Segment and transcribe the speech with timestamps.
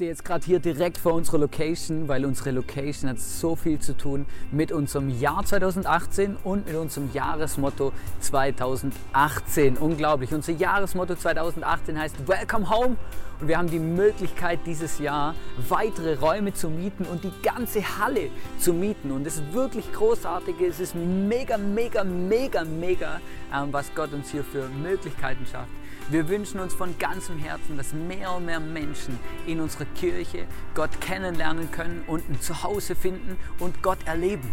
[0.00, 3.94] Stehe jetzt gerade hier direkt vor unserer Location, weil unsere Location hat so viel zu
[3.94, 9.76] tun mit unserem Jahr 2018 und mit unserem Jahresmotto 2018.
[9.76, 10.32] Unglaublich.
[10.32, 12.96] Unser Jahresmotto 2018 heißt Welcome Home
[13.42, 15.34] und wir haben die Möglichkeit dieses Jahr
[15.68, 19.10] weitere Räume zu mieten und die ganze Halle zu mieten.
[19.10, 20.54] Und das ist wirklich großartig.
[20.66, 23.20] Es ist mega, mega, mega, mega,
[23.54, 25.79] ähm, was Gott uns hier für Möglichkeiten schafft.
[26.10, 31.00] Wir wünschen uns von ganzem Herzen, dass mehr und mehr Menschen in unserer Kirche Gott
[31.00, 34.52] kennenlernen können und ein Zuhause finden und Gott erleben.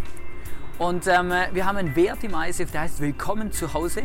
[0.77, 4.03] Und ähm, wir haben einen Wert im ISF, der heißt Willkommen zu Hause.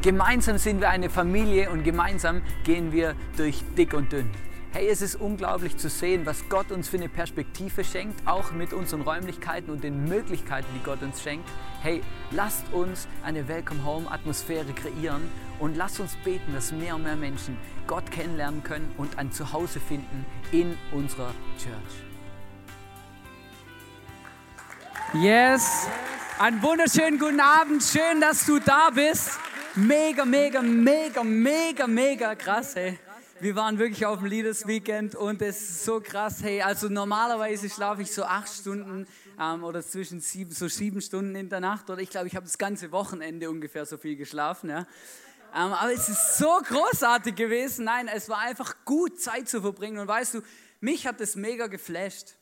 [0.00, 4.30] Gemeinsam sind wir eine Familie und gemeinsam gehen wir durch dick und dünn.
[4.70, 8.74] Hey, es ist unglaublich zu sehen, was Gott uns für eine Perspektive schenkt, auch mit
[8.74, 11.48] unseren Räumlichkeiten und den Möglichkeiten, die Gott uns schenkt.
[11.80, 12.02] Hey,
[12.32, 15.22] lasst uns eine Welcome Home Atmosphäre kreieren
[15.58, 19.80] und lasst uns beten, dass mehr und mehr Menschen Gott kennenlernen können und ein Zuhause
[19.80, 22.04] finden in unserer Church.
[25.14, 25.88] Yes,
[26.38, 27.82] einen wunderschönen guten Abend.
[27.82, 29.30] Schön, dass du da bist.
[29.74, 32.98] Mega, mega, mega, mega, mega krass, hey.
[33.40, 36.42] Wir waren wirklich auf dem Leaders Weekend und es ist so krass.
[36.42, 39.06] Hey, also normalerweise schlafe ich so acht Stunden
[39.40, 41.88] ähm, oder zwischen sieben, so sieben Stunden in der Nacht.
[41.88, 44.70] Oder ich glaube, ich habe das ganze Wochenende ungefähr so viel geschlafen.
[44.70, 44.80] Ja.
[45.54, 47.84] Ähm, aber es ist so großartig gewesen.
[47.84, 49.98] Nein, es war einfach gut, Zeit zu verbringen.
[49.98, 50.42] Und weißt du,
[50.80, 52.37] mich hat das mega geflasht.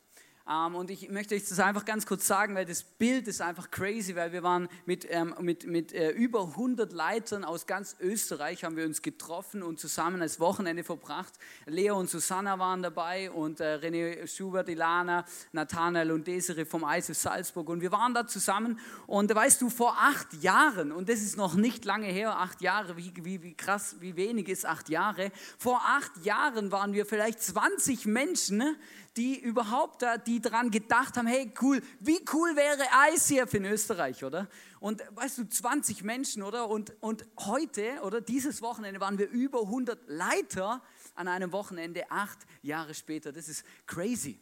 [0.49, 3.71] Ähm, und ich möchte euch das einfach ganz kurz sagen, weil das Bild ist einfach
[3.71, 8.63] crazy, weil wir waren mit, ähm, mit, mit äh, über 100 Leitern aus ganz Österreich,
[8.63, 11.33] haben wir uns getroffen und zusammen das Wochenende verbracht.
[11.67, 17.17] Leo und Susanna waren dabei und äh, René Schubert, Ilana, Nathanael und Desiree vom ISF
[17.17, 17.69] Salzburg.
[17.69, 18.79] Und wir waren da zusammen
[19.09, 22.97] und weißt du, vor acht Jahren, und das ist noch nicht lange her, acht Jahre,
[22.97, 27.43] wie, wie, wie krass, wie wenig ist acht Jahre, vor acht Jahren waren wir vielleicht
[27.43, 28.77] 20 Menschen,
[29.17, 32.83] die überhaupt da, die dran gedacht haben, hey cool, wie cool wäre
[33.15, 34.49] ICF in Österreich, oder?
[34.81, 36.69] Und weißt du, 20 Menschen, oder?
[36.69, 40.83] Und, und heute, oder dieses Wochenende waren wir über 100 Leiter
[41.15, 43.33] an einem Wochenende, acht Jahre später.
[43.33, 44.39] Das ist crazy.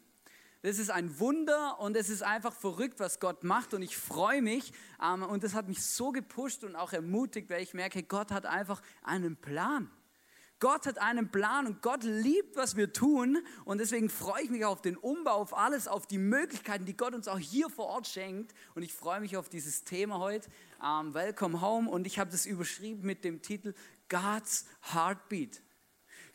[0.62, 4.40] Das ist ein Wunder und es ist einfach verrückt, was Gott macht und ich freue
[4.40, 8.30] mich ähm, und das hat mich so gepusht und auch ermutigt, weil ich merke, Gott
[8.30, 9.90] hat einfach einen Plan.
[10.60, 13.38] Gott hat einen Plan und Gott liebt, was wir tun.
[13.64, 17.14] Und deswegen freue ich mich auf den Umbau, auf alles, auf die Möglichkeiten, die Gott
[17.14, 18.54] uns auch hier vor Ort schenkt.
[18.74, 20.48] Und ich freue mich auf dieses Thema heute,
[20.82, 21.90] ähm, Welcome Home.
[21.90, 23.74] Und ich habe das überschrieben mit dem Titel
[24.08, 25.62] God's Heartbeat.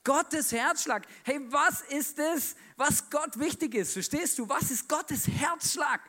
[0.03, 1.05] Gottes Herzschlag.
[1.23, 3.93] Hey, was ist es, was Gott wichtig ist?
[3.93, 4.47] Verstehst du?
[4.47, 6.01] Was ist Gottes Herzschlag?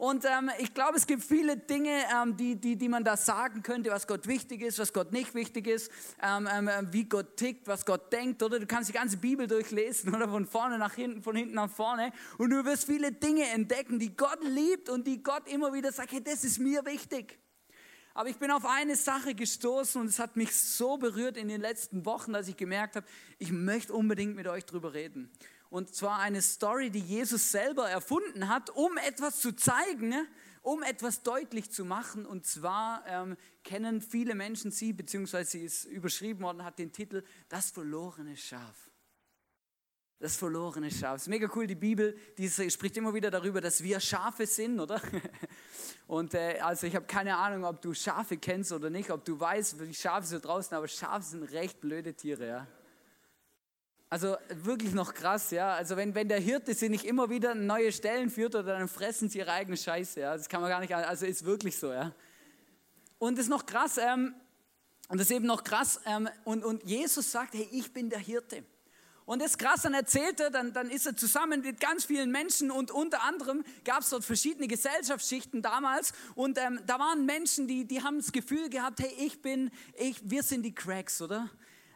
[0.00, 3.62] Und ähm, ich glaube, es gibt viele Dinge, ähm, die, die, die man da sagen
[3.62, 7.36] könnte, was Gott wichtig ist, was Gott nicht wichtig ist, ähm, ähm, ähm, wie Gott
[7.36, 8.58] tickt, was Gott denkt, oder?
[8.58, 10.26] Du kannst die ganze Bibel durchlesen, oder?
[10.26, 12.12] Von vorne nach hinten, von hinten nach vorne.
[12.38, 16.12] Und du wirst viele Dinge entdecken, die Gott liebt und die Gott immer wieder sagt,
[16.12, 17.38] hey, das ist mir wichtig.
[18.14, 21.60] Aber ich bin auf eine Sache gestoßen und es hat mich so berührt in den
[21.60, 23.06] letzten Wochen, dass ich gemerkt habe,
[23.38, 25.30] ich möchte unbedingt mit euch drüber reden.
[25.70, 30.26] Und zwar eine Story, die Jesus selber erfunden hat, um etwas zu zeigen, ne?
[30.62, 32.26] um etwas deutlich zu machen.
[32.26, 37.22] Und zwar ähm, kennen viele Menschen sie, beziehungsweise sie ist überschrieben worden, hat den Titel
[37.48, 38.90] Das verlorene Schaf.
[40.18, 41.16] Das verlorene Schaf.
[41.16, 45.00] Ist mega cool, die Bibel, die spricht immer wieder darüber, dass wir Schafe sind, oder?
[46.08, 49.38] Und äh, also ich habe keine Ahnung, ob du Schafe kennst oder nicht, ob du
[49.38, 52.66] weißt, wie Schafe sind draußen, aber Schafe sind recht blöde Tiere, ja.
[54.12, 55.72] Also wirklich noch krass, ja.
[55.74, 59.28] Also wenn, wenn der Hirte sie nicht immer wieder neue Stellen führt oder dann fressen
[59.28, 60.36] sie ihre eigene Scheiße, ja.
[60.36, 62.12] Das kann man gar nicht, also ist wirklich so, ja.
[63.18, 64.34] Und das ist noch krass, ähm,
[65.08, 68.18] und das ist eben noch krass, ähm, und, und Jesus sagt, hey, ich bin der
[68.18, 68.64] Hirte.
[69.26, 72.32] Und das ist krass, dann erzählt er, dann, dann ist er zusammen mit ganz vielen
[72.32, 77.68] Menschen und unter anderem gab es dort verschiedene Gesellschaftsschichten damals und ähm, da waren Menschen,
[77.68, 81.48] die, die haben das Gefühl gehabt, hey, ich bin, ich, wir sind die Cracks, oder?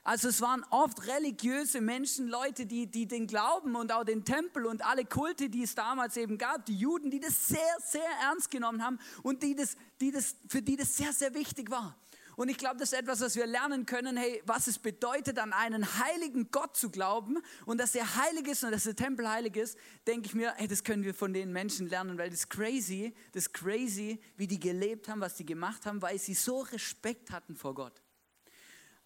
[0.07, 4.67] Also es waren oft religiöse Menschen, Leute, die, die den Glauben und auch den Tempel
[4.67, 8.51] und alle Kulte, die es damals eben gab, die Juden, die das sehr, sehr ernst
[8.51, 11.99] genommen haben und die das, die das, für die das sehr, sehr wichtig war.
[12.37, 15.55] Und ich glaube, das ist etwas, was wir lernen können, hey, was es bedeutet, an
[15.55, 19.57] einen heiligen Gott zu glauben und dass er heilig ist und dass der Tempel heilig
[19.57, 22.51] ist, denke ich mir, hey, das können wir von den Menschen lernen, weil das ist
[22.51, 26.61] crazy, das ist crazy, wie die gelebt haben, was die gemacht haben, weil sie so
[26.61, 28.04] Respekt hatten vor Gott.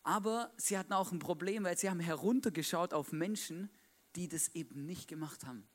[0.09, 3.69] Aber sie hatten auch ein Problem, weil sie haben heruntergeschaut auf Menschen,
[4.17, 5.69] die das eben nicht gemacht haben.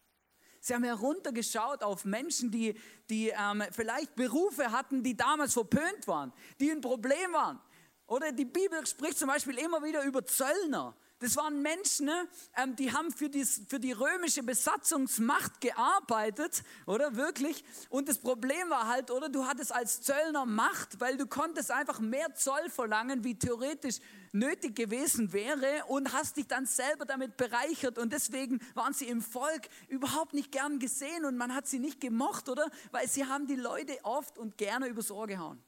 [0.60, 2.74] Sie haben heruntergeschaut auf Menschen, die,
[3.12, 7.62] die ähm, vielleicht Berufe hatten, die damals verpönt waren, die ein Problem waren.
[8.08, 10.98] Oder die Bibel spricht zum Beispiel immer wieder über Zöllner.
[11.20, 12.28] Das waren Menschen, ne,
[12.58, 17.64] ähm, die haben für die, für die römische Besatzungsmacht gearbeitet, oder wirklich?
[17.90, 22.00] Und das Problem war halt, oder du hattest als Zöllner Macht, weil du konntest einfach
[22.00, 24.00] mehr Zoll verlangen, wie theoretisch
[24.34, 29.22] nötig gewesen wäre und hast dich dann selber damit bereichert und deswegen waren sie im
[29.22, 32.70] Volk überhaupt nicht gern gesehen und man hat sie nicht gemocht, oder?
[32.92, 35.64] Weil sie haben die Leute oft und gerne übers Ohr gehauen.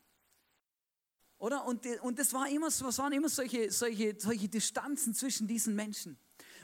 [1.37, 1.65] Oder?
[1.65, 6.17] Und, und das war immer, es waren immer solche, solche, solche Distanzen zwischen diesen Menschen.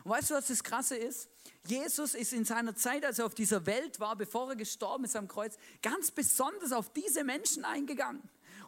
[0.04, 1.30] Und weißt du, was das Krasse ist?
[1.68, 5.16] Jesus ist in seiner Zeit, als er auf dieser Welt war, bevor er gestorben ist
[5.16, 8.22] am Kreuz, ganz besonders auf diese Menschen eingegangen.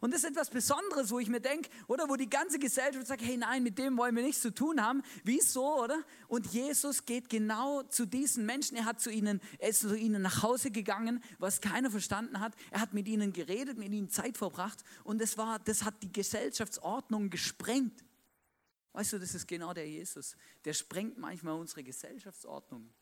[0.03, 3.21] Und das ist etwas Besonderes, wo ich mir denke, oder wo die ganze Gesellschaft sagt,
[3.21, 5.01] hey nein, mit dem wollen wir nichts zu tun haben.
[5.23, 6.03] Wieso, oder?
[6.27, 8.75] Und Jesus geht genau zu diesen Menschen.
[8.75, 12.53] Er hat zu ihnen, er ist zu ihnen nach Hause gegangen, was keiner verstanden hat.
[12.71, 14.83] Er hat mit ihnen geredet, mit ihnen Zeit verbracht.
[15.05, 18.03] Und das war, das hat die Gesellschaftsordnung gesprengt.
[18.91, 20.35] Weißt du, das ist genau der Jesus.
[20.65, 22.93] Der sprengt manchmal unsere Gesellschaftsordnung.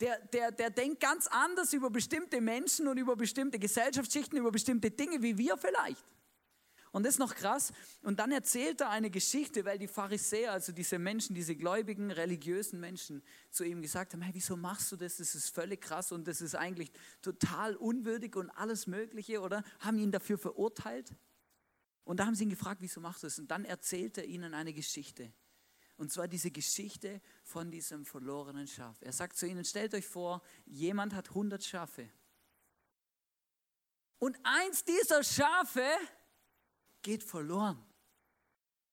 [0.00, 4.90] Der, der, der denkt ganz anders über bestimmte Menschen und über bestimmte Gesellschaftsschichten, über bestimmte
[4.90, 6.04] Dinge wie wir vielleicht.
[6.92, 7.72] Und das ist noch krass.
[8.02, 12.80] Und dann erzählt er eine Geschichte, weil die Pharisäer, also diese Menschen, diese gläubigen, religiösen
[12.80, 15.18] Menschen, zu ihm gesagt haben: Hey, wieso machst du das?
[15.18, 16.90] Das ist völlig krass und das ist eigentlich
[17.22, 19.62] total unwürdig und alles Mögliche, oder?
[19.80, 21.14] Haben ihn dafür verurteilt.
[22.04, 23.38] Und da haben sie ihn gefragt: Wieso machst du das?
[23.38, 25.32] Und dann erzählt er ihnen eine Geschichte.
[26.00, 28.96] Und zwar diese Geschichte von diesem verlorenen Schaf.
[29.02, 32.08] Er sagt zu ihnen, stellt euch vor, jemand hat 100 Schafe.
[34.18, 35.84] Und eins dieser Schafe
[37.02, 37.84] geht verloren.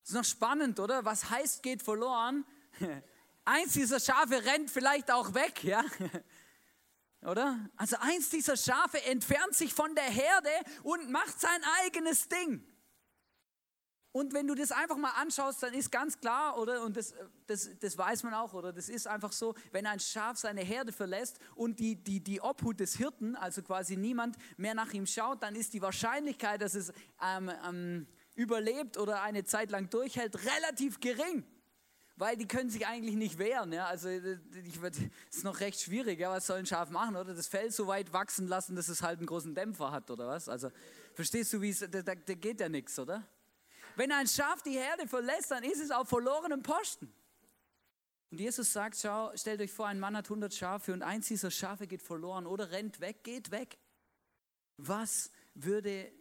[0.03, 1.05] Ist noch spannend, oder?
[1.05, 2.43] Was heißt geht verloren?
[3.45, 5.85] Eins dieser Schafe rennt vielleicht auch weg, ja?
[7.21, 7.69] Oder?
[7.77, 10.49] Also eins dieser Schafe entfernt sich von der Herde
[10.83, 12.61] und macht sein eigenes Ding.
[14.17, 17.13] Und wenn du das einfach mal anschaust, dann ist ganz klar, oder, und das,
[17.45, 20.91] das, das weiß man auch, oder, das ist einfach so, wenn ein Schaf seine Herde
[20.91, 25.43] verlässt und die, die, die Obhut des Hirten, also quasi niemand mehr nach ihm schaut,
[25.43, 26.91] dann ist die Wahrscheinlichkeit, dass es
[27.21, 31.45] ähm, ähm, überlebt oder eine Zeit lang durchhält, relativ gering.
[32.15, 33.71] Weil die können sich eigentlich nicht wehren.
[33.71, 33.85] Ja?
[33.85, 34.95] Also ich würd,
[35.31, 36.19] ist noch recht schwierig.
[36.19, 36.31] Ja?
[36.31, 37.15] Was soll ein Schaf machen?
[37.15, 40.27] Oder das Fell so weit wachsen lassen, dass es halt einen großen Dämpfer hat, oder
[40.27, 40.49] was?
[40.49, 40.71] Also
[41.13, 43.23] verstehst du, wie es, da, da geht ja nichts, oder?
[43.97, 47.11] Wenn ein Schaf die Herde verlässt, dann ist es auf verlorenem Posten.
[48.29, 51.49] Und Jesus sagt, schau, stellt euch vor, ein Mann hat 100 Schafe und eins dieser
[51.49, 53.79] Schafe geht verloren oder rennt weg, geht weg.
[54.77, 56.11] Was würde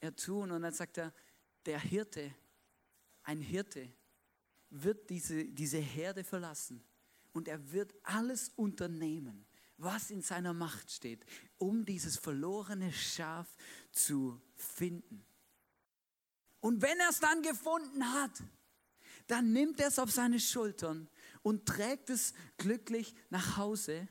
[0.00, 0.50] er tun?
[0.50, 1.14] Und dann sagt er,
[1.64, 2.34] der Hirte,
[3.22, 3.88] ein Hirte,
[4.70, 6.82] wird diese, diese Herde verlassen
[7.32, 11.24] und er wird alles unternehmen, was in seiner Macht steht,
[11.56, 13.46] um dieses verlorene Schaf
[13.92, 15.24] zu finden.
[16.60, 18.42] Und wenn er es dann gefunden hat,
[19.26, 21.08] dann nimmt er es auf seine Schultern
[21.42, 24.08] und trägt es glücklich nach Hause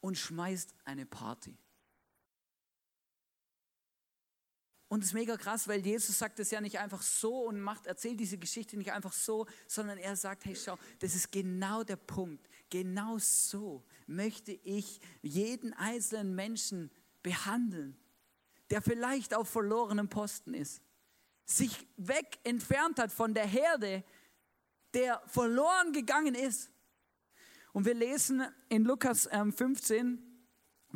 [0.00, 1.56] und schmeißt eine Party.
[4.88, 7.86] Und es ist mega krass, weil Jesus sagt das ja nicht einfach so und macht,
[7.86, 11.96] erzählt diese Geschichte nicht einfach so, sondern er sagt, hey schau, das ist genau der
[11.96, 12.48] Punkt.
[12.70, 16.92] Genau so möchte ich jeden einzelnen Menschen
[17.24, 17.96] behandeln,
[18.70, 20.83] der vielleicht auf verlorenem Posten ist
[21.44, 24.04] sich weg entfernt hat von der Herde,
[24.94, 26.70] der verloren gegangen ist.
[27.72, 30.34] Und wir lesen in Lukas 15, ähm,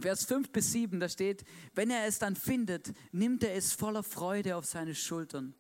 [0.01, 4.05] Vers 5 bis 7, da steht, wenn er es dann findet, nimmt er es voller
[4.05, 5.55] Freude auf seine Schultern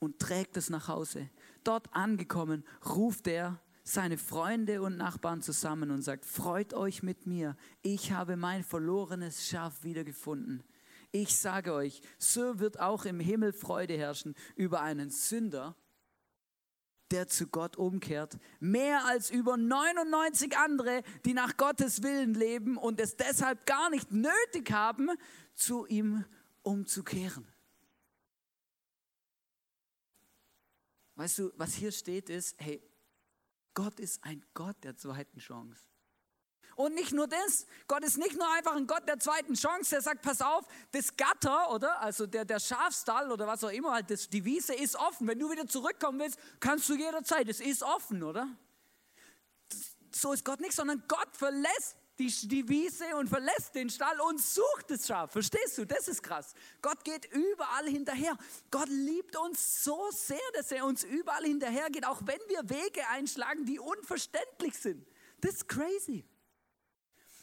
[0.00, 1.30] und trägt es nach Hause.
[1.62, 7.56] Dort angekommen, ruft er seine Freunde und Nachbarn zusammen und sagt, freut euch mit mir,
[7.82, 10.64] ich habe mein verlorenes Schaf wiedergefunden.
[11.18, 15.74] Ich sage euch, so wird auch im Himmel Freude herrschen über einen Sünder,
[17.10, 23.00] der zu Gott umkehrt, mehr als über 99 andere, die nach Gottes Willen leben und
[23.00, 25.08] es deshalb gar nicht nötig haben,
[25.54, 26.26] zu ihm
[26.60, 27.50] umzukehren.
[31.14, 32.82] Weißt du, was hier steht ist, hey,
[33.72, 35.80] Gott ist ein Gott der zweiten Chance.
[36.76, 40.02] Und nicht nur das, Gott ist nicht nur einfach ein Gott der zweiten Chance, der
[40.02, 42.00] sagt, pass auf, das Gatter, oder?
[42.02, 45.26] Also der, der Schafstall oder was auch immer, halt das, die Wiese ist offen.
[45.26, 48.46] Wenn du wieder zurückkommen willst, kannst du jederzeit, es ist offen, oder?
[50.14, 54.38] So ist Gott nicht, sondern Gott verlässt die, die Wiese und verlässt den Stall und
[54.38, 55.32] sucht das Schaf.
[55.32, 55.86] Verstehst du?
[55.86, 56.52] Das ist krass.
[56.82, 58.36] Gott geht überall hinterher.
[58.70, 63.06] Gott liebt uns so sehr, dass er uns überall hinterher geht, auch wenn wir Wege
[63.08, 65.06] einschlagen, die unverständlich sind.
[65.40, 66.26] Das ist crazy.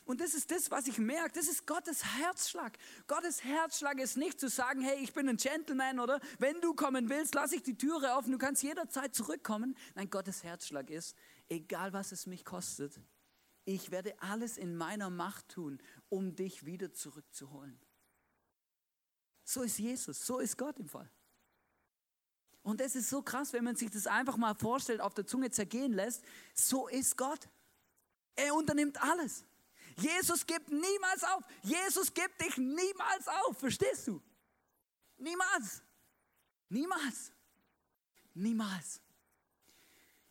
[0.06, 1.34] Und das ist das, was ich merke.
[1.34, 2.78] Das ist Gottes Herzschlag.
[3.08, 7.10] Gottes Herzschlag ist nicht zu sagen, hey, ich bin ein Gentleman oder wenn du kommen
[7.10, 9.78] willst, lass ich die Türe offen, du kannst jederzeit zurückkommen.
[9.96, 11.16] Nein, Gottes Herzschlag ist,
[11.48, 13.00] egal was es mich kostet,
[13.66, 17.80] ich werde alles in meiner Macht tun, um dich wieder zurückzuholen.
[19.46, 21.10] So ist Jesus, so ist Gott im Fall.
[22.62, 25.52] Und das ist so krass, wenn man sich das einfach mal vorstellt, auf der Zunge
[25.52, 26.24] zergehen lässt.
[26.54, 27.50] So ist Gott.
[28.36, 29.46] Er unternimmt alles.
[29.98, 31.44] Jesus gibt niemals auf.
[31.62, 33.58] Jesus gibt dich niemals auf.
[33.58, 34.22] Verstehst du?
[35.18, 35.82] Niemals.
[36.70, 37.32] Niemals.
[38.34, 39.02] Niemals.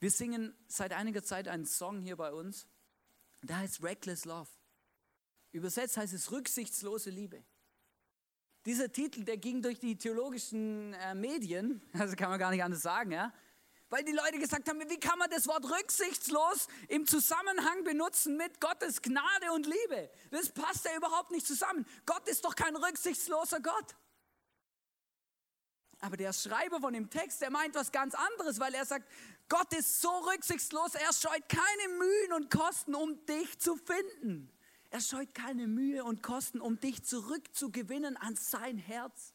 [0.01, 2.67] Wir singen seit einiger Zeit einen Song hier bei uns.
[3.43, 4.51] Der heißt Reckless Love.
[5.53, 7.45] Übersetzt heißt es rücksichtslose Liebe.
[8.65, 12.83] Dieser Titel, der ging durch die theologischen äh, Medien, also kann man gar nicht anders
[12.83, 13.33] sagen, ja
[13.93, 18.59] weil die Leute gesagt haben, wie kann man das Wort rücksichtslos im Zusammenhang benutzen mit
[18.59, 20.11] Gottes Gnade und Liebe?
[20.31, 21.85] Das passt ja überhaupt nicht zusammen.
[22.07, 23.95] Gott ist doch kein rücksichtsloser Gott.
[26.01, 29.07] Aber der Schreiber von dem Text, der meint was ganz anderes, weil er sagt,
[29.51, 34.51] Gott ist so rücksichtslos, er scheut keine Mühen und Kosten, um dich zu finden.
[34.89, 39.35] Er scheut keine Mühe und Kosten, um dich zurückzugewinnen an sein Herz.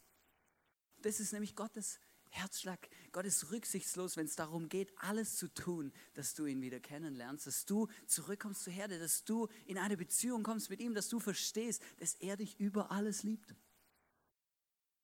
[1.04, 2.00] Das ist nämlich Gottes
[2.30, 2.90] Herzschlag.
[3.12, 7.48] Gott ist rücksichtslos, wenn es darum geht, alles zu tun, dass du ihn wieder kennenlernst,
[7.48, 11.20] dass du zurückkommst zur Herde, dass du in eine Beziehung kommst mit ihm, dass du
[11.20, 13.56] verstehst, dass er dich über alles liebt.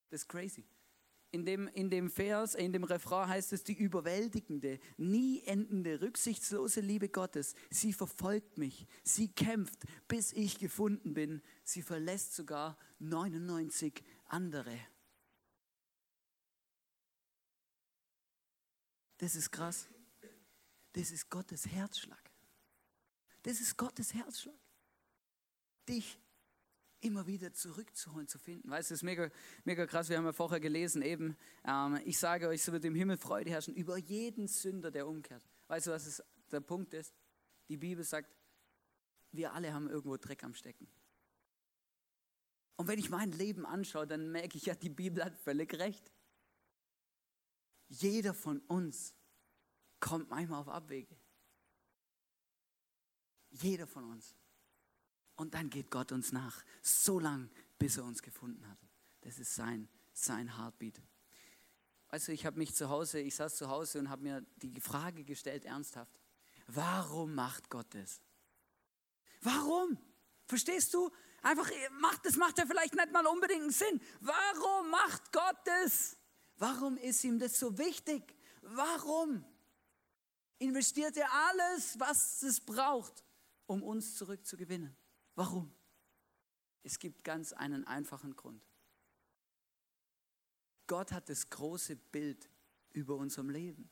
[0.09, 0.65] Das ist crazy.
[1.31, 6.79] In dem, in dem Vers, in dem Refrain heißt es, die überwältigende, nie endende, rücksichtslose
[6.79, 14.03] Liebe Gottes, sie verfolgt mich, sie kämpft, bis ich gefunden bin, sie verlässt sogar 99
[14.27, 14.77] andere.
[19.23, 19.87] Das ist krass.
[20.91, 22.29] Das ist Gottes Herzschlag.
[23.43, 24.59] Das ist Gottes Herzschlag.
[25.87, 26.19] Dich
[26.99, 28.69] immer wieder zurückzuholen, zu finden.
[28.69, 29.31] Weißt du, das ist mega,
[29.63, 30.09] mega krass.
[30.09, 33.49] Wir haben ja vorher gelesen, eben, ähm, ich sage euch, so wird im Himmel Freude
[33.49, 35.47] herrschen über jeden Sünder, der umkehrt.
[35.69, 37.13] Weißt du, was es, der Punkt ist?
[37.69, 38.29] Die Bibel sagt,
[39.31, 40.89] wir alle haben irgendwo Dreck am Stecken.
[42.75, 46.12] Und wenn ich mein Leben anschaue, dann merke ich ja, die Bibel hat völlig recht.
[47.87, 49.13] Jeder von uns
[49.99, 51.15] kommt manchmal auf Abwege.
[53.51, 54.35] Jeder von uns.
[55.35, 57.49] Und dann geht Gott uns nach, so lang,
[57.79, 58.77] bis er uns gefunden hat.
[59.21, 61.01] Das ist sein, sein Heartbeat.
[62.09, 65.23] Also ich habe mich zu Hause, ich saß zu Hause und habe mir die Frage
[65.23, 66.19] gestellt, ernsthaft,
[66.67, 68.21] warum macht Gott das?
[69.41, 69.97] Warum?
[70.45, 71.09] Verstehst du?
[71.41, 73.99] Einfach, macht, das macht ja vielleicht nicht mal unbedingt einen Sinn.
[74.21, 76.17] Warum macht Gott das?
[76.57, 78.35] Warum ist ihm das so wichtig?
[78.61, 79.43] Warum
[80.59, 83.23] investiert er alles, was es braucht,
[83.65, 84.95] um uns zurückzugewinnen?
[85.35, 85.73] Warum?
[86.83, 88.61] Es gibt ganz einen einfachen Grund.
[90.87, 92.49] Gott hat das große Bild
[92.91, 93.89] über unserem Leben.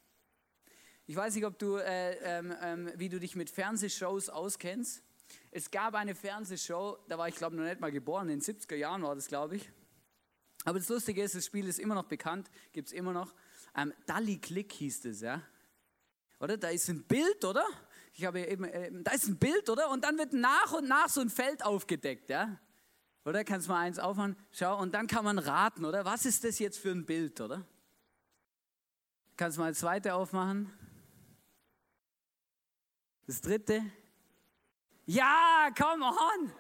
[1.08, 5.04] Ich weiß nicht, ob du, äh, ähm, ähm, wie du dich mit Fernsehshows auskennst.
[5.50, 8.76] Es gab eine Fernsehshow, da war ich glaube noch nicht mal geboren, in den 70er
[8.76, 9.72] Jahren war das, glaube ich.
[10.64, 13.34] Aber das Lustige ist, das Spiel ist immer noch bekannt, gibt es immer noch.
[13.76, 15.42] Ähm, Dalli Click hieß es, ja.
[16.40, 16.58] Oder?
[16.58, 17.66] Da ist ein Bild, oder?
[18.14, 19.90] Ich habe eben, äh, da ist ein Bild, oder?
[19.90, 22.60] Und dann wird nach und nach so ein Feld aufgedeckt, ja.
[23.26, 23.44] Oder?
[23.44, 24.36] Kannst mal eins aufmachen?
[24.52, 26.06] Schau, und dann kann man raten, oder?
[26.06, 27.66] Was ist das jetzt für ein Bild, oder?
[29.38, 30.72] Kannst mal das zweite aufmachen?
[33.26, 33.84] Das dritte?
[35.06, 36.52] Ja, come on!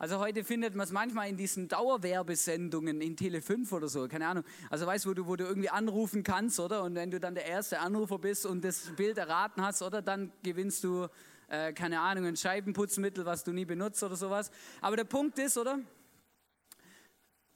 [0.00, 4.28] Also heute findet man es manchmal in diesen Dauerwerbesendungen in Tele 5 oder so, keine
[4.28, 4.44] Ahnung.
[4.70, 6.84] Also weißt du, wo du, wo du irgendwie anrufen kannst, oder?
[6.84, 10.00] Und wenn du dann der erste Anrufer bist und das Bild erraten hast, oder?
[10.00, 11.08] Dann gewinnst du,
[11.48, 14.52] äh, keine Ahnung, ein Scheibenputzmittel, was du nie benutzt oder sowas.
[14.80, 15.80] Aber der Punkt ist, oder?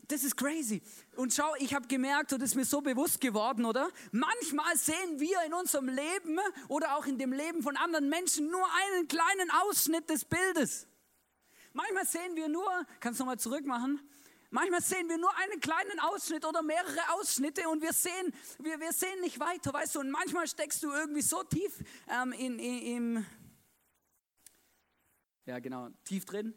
[0.08, 0.82] Das ist crazy.
[1.14, 3.88] Und schau, ich habe gemerkt, und das ist mir so bewusst geworden, oder?
[4.10, 8.64] Manchmal sehen wir in unserem Leben oder auch in dem Leben von anderen Menschen nur
[8.64, 10.88] einen kleinen Ausschnitt des Bildes.
[11.72, 12.68] Manchmal sehen wir nur,
[13.00, 14.00] kannst du nochmal zurück machen?
[14.50, 18.92] Manchmal sehen wir nur einen kleinen Ausschnitt oder mehrere Ausschnitte und wir sehen, wir, wir
[18.92, 20.00] sehen nicht weiter, weißt du?
[20.00, 23.26] Und manchmal steckst du irgendwie so tief ähm, in, in, im,
[25.46, 26.54] ja genau, tief drin.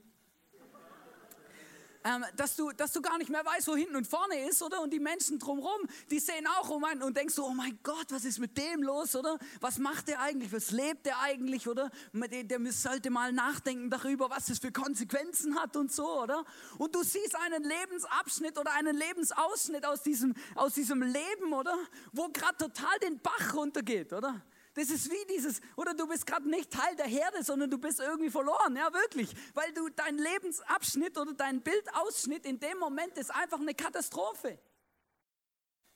[2.05, 4.79] Ähm, dass, du, dass du gar nicht mehr weißt, wo hinten und vorne ist, oder?
[4.81, 5.81] Und die Menschen drumherum,
[6.11, 8.83] die sehen auch um einen und denkst so, oh mein Gott, was ist mit dem
[8.83, 9.39] los, oder?
[9.59, 10.53] Was macht der eigentlich?
[10.53, 11.89] Was lebt der eigentlich, oder?
[12.13, 16.45] Der, sollte mal nachdenken darüber, was das für Konsequenzen hat und so, oder?
[16.77, 21.75] Und du siehst einen Lebensabschnitt oder einen Lebensausschnitt aus diesem, aus diesem Leben, oder?
[22.11, 24.43] Wo gerade total den Bach runtergeht, oder?
[24.75, 28.01] Das ist wie dieses, oder du bist gerade nicht Teil der Herde, sondern du bist
[28.01, 33.33] irgendwie verloren, ja wirklich, weil du dein Lebensabschnitt oder dein Bildausschnitt in dem Moment ist
[33.33, 34.59] einfach eine Katastrophe.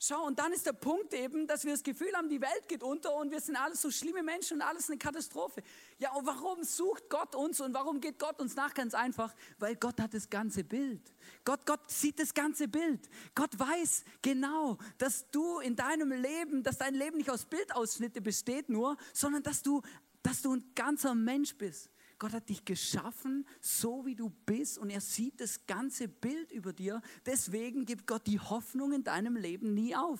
[0.01, 2.83] Schau, und dann ist der Punkt eben, dass wir das Gefühl haben, die Welt geht
[2.83, 5.61] unter und wir sind alles so schlimme Menschen und alles eine Katastrophe.
[5.97, 8.73] Ja, und warum sucht Gott uns und warum geht Gott uns nach?
[8.73, 11.01] Ganz einfach, weil Gott hat das ganze Bild.
[11.45, 13.09] Gott, Gott sieht das ganze Bild.
[13.33, 18.69] Gott weiß genau, dass du in deinem Leben, dass dein Leben nicht aus Bildausschnitte besteht
[18.69, 19.81] nur, sondern dass du,
[20.21, 21.89] dass du ein ganzer Mensch bist.
[22.19, 26.73] Gott hat dich geschaffen, so wie du bist, und er sieht das ganze Bild über
[26.73, 27.01] dir.
[27.25, 30.19] Deswegen gibt Gott die Hoffnung in deinem Leben nie auf.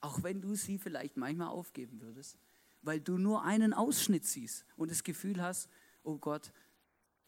[0.00, 2.38] Auch wenn du sie vielleicht manchmal aufgeben würdest,
[2.80, 5.68] weil du nur einen Ausschnitt siehst und das Gefühl hast,
[6.04, 6.52] oh Gott,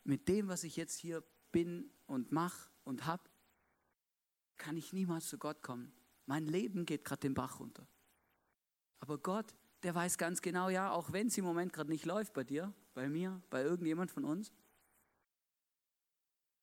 [0.05, 3.23] mit dem, was ich jetzt hier bin und mache und habe,
[4.57, 5.93] kann ich niemals zu Gott kommen.
[6.27, 7.87] Mein Leben geht gerade den Bach runter.
[9.01, 12.33] Aber Gott, der weiß ganz genau, ja, auch wenn es im Moment gerade nicht läuft
[12.33, 14.53] bei dir, bei mir, bei irgendjemand von uns?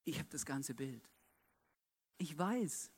[0.05, 1.09] Ich habe das ganze Bild.
[2.17, 2.91] Ich weiß.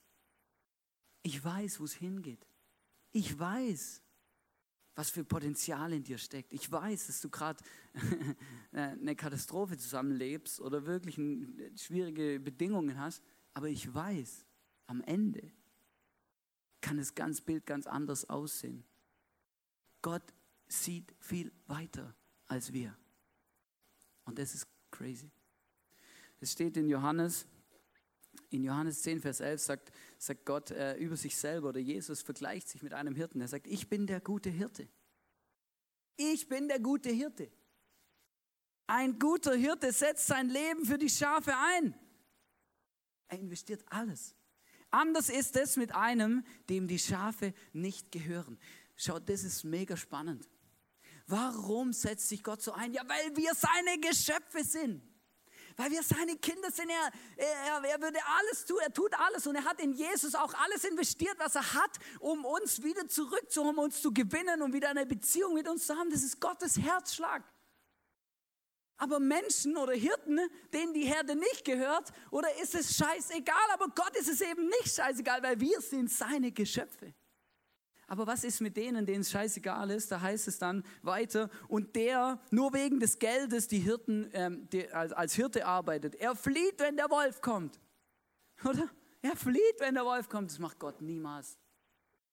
[1.24, 2.48] Ich weiß, wo es hingeht.
[3.12, 4.02] Ich weiß,
[5.02, 6.54] was für Potenzial in dir steckt.
[6.54, 7.64] Ich weiß, dass du gerade
[8.72, 11.16] eine Katastrophe zusammenlebst oder wirklich
[11.76, 13.24] schwierige Bedingungen hast.
[13.56, 14.46] Aber ich weiß,
[14.86, 15.52] am Ende
[16.82, 18.84] kann das ganze Bild ganz anders aussehen.
[20.04, 20.36] Gott
[20.68, 22.14] sieht viel weiter
[22.46, 22.96] als wir.
[24.26, 25.32] Und das ist crazy.
[26.40, 27.48] Es steht in Johannes,
[28.52, 32.68] in Johannes 10, Vers 11 sagt, sagt Gott äh, über sich selber oder Jesus vergleicht
[32.68, 33.42] sich mit einem Hirten.
[33.42, 34.88] Er sagt, ich bin der gute Hirte.
[36.18, 37.50] Ich bin der gute Hirte.
[38.88, 41.96] Ein guter Hirte setzt sein Leben für die Schafe ein.
[43.30, 44.36] Er investiert alles.
[44.90, 48.60] Anders ist es mit einem, dem die Schafe nicht gehören.
[48.98, 50.50] Schaut, das ist mega spannend.
[51.26, 52.94] Warum setzt sich Gott so ein?
[52.94, 55.02] Ja, weil wir seine Geschöpfe sind.
[55.78, 56.90] Weil wir seine Kinder sind.
[56.90, 59.48] Er, er, er würde alles tun, er tut alles.
[59.48, 63.78] Und er hat in Jesus auch alles investiert, was er hat, um uns wieder zurückzuholen,
[63.78, 66.10] um uns zu gewinnen und wieder eine Beziehung mit uns zu haben.
[66.10, 67.44] Das ist Gottes Herzschlag.
[68.98, 70.40] Aber Menschen oder Hirten,
[70.72, 73.56] denen die Herde nicht gehört, oder ist es scheißegal?
[73.74, 77.12] Aber Gott ist es eben nicht scheißegal, weil wir sind seine Geschöpfe.
[78.12, 80.12] Aber was ist mit denen, denen es scheißegal ist?
[80.12, 84.92] Da heißt es dann weiter, und der nur wegen des Geldes die Hirten, ähm, die,
[84.92, 87.80] als, als Hirte arbeitet, er flieht, wenn der Wolf kommt.
[88.66, 88.90] Oder?
[89.22, 90.52] Er flieht, wenn der Wolf kommt.
[90.52, 91.58] Das macht Gott niemals.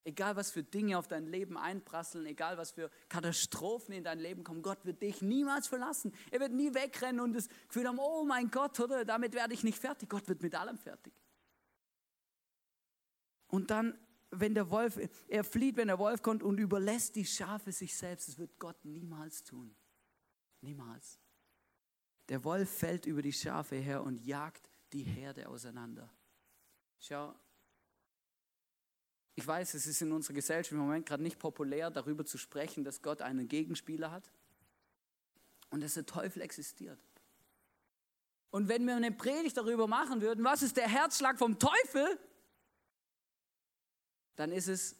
[0.02, 4.42] Egal was für Dinge auf dein Leben einprasseln, egal was für Katastrophen in dein Leben
[4.42, 6.12] kommen, Gott wird dich niemals verlassen.
[6.32, 9.62] Er wird nie wegrennen und das Gefühl haben, oh mein Gott, oder damit werde ich
[9.62, 10.08] nicht fertig.
[10.08, 11.12] Gott wird mit allem fertig.
[13.46, 13.96] Und dann
[14.30, 18.28] wenn der Wolf, er flieht, wenn der Wolf kommt und überlässt die Schafe sich selbst.
[18.28, 19.74] Das wird Gott niemals tun.
[20.60, 21.18] Niemals.
[22.28, 26.12] Der Wolf fällt über die Schafe her und jagt die Herde auseinander.
[26.98, 27.34] Schau,
[29.34, 32.82] ich weiß, es ist in unserer Gesellschaft im Moment gerade nicht populär, darüber zu sprechen,
[32.82, 34.32] dass Gott einen Gegenspieler hat
[35.70, 36.98] und dass der Teufel existiert.
[38.50, 42.18] Und wenn wir eine Predigt darüber machen würden, was ist der Herzschlag vom Teufel,
[44.38, 44.96] dann ist es,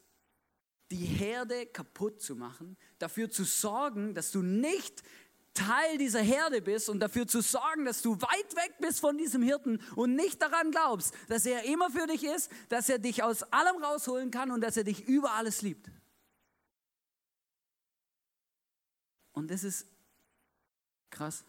[0.90, 5.02] die Herde kaputt zu machen, dafür zu sorgen, dass du nicht
[5.54, 9.42] Teil dieser Herde bist und dafür zu sorgen, dass du weit weg bist von diesem
[9.42, 13.44] Hirten und nicht daran glaubst, dass er immer für dich ist, dass er dich aus
[13.44, 15.88] allem rausholen kann und dass er dich über alles liebt.
[19.32, 19.86] Und das ist
[21.10, 21.44] krass.